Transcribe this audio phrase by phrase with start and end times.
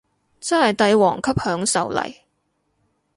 [0.39, 2.15] 真係帝王級享受嚟